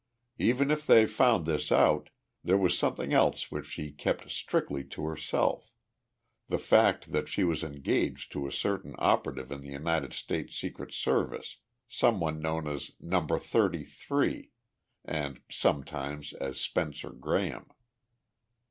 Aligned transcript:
Even 0.39 0.71
if 0.71 0.87
they 0.87 1.05
found 1.05 1.45
this 1.45 1.71
out, 1.71 2.09
there 2.43 2.57
was 2.57 2.75
something 2.75 3.13
else 3.13 3.51
which 3.51 3.67
she 3.67 3.91
kept 3.91 4.31
strictly 4.31 4.83
to 4.83 5.05
herself 5.05 5.69
the 6.49 6.57
fact 6.57 7.11
that 7.11 7.29
she 7.29 7.43
was 7.43 7.63
engaged 7.63 8.31
to 8.31 8.47
a 8.47 8.51
certain 8.51 8.95
operative 8.97 9.51
in 9.51 9.61
the 9.61 9.69
United 9.69 10.11
States 10.11 10.57
Secret 10.57 10.91
Service, 10.91 11.57
sometimes 11.87 12.41
known 12.41 12.65
as 12.67 12.89
Number 12.99 13.37
Thirty 13.37 13.83
three, 13.85 14.49
and 15.05 15.41
sometimes 15.51 16.33
as 16.33 16.59
Spencer 16.59 17.11
Graham. 17.11 17.67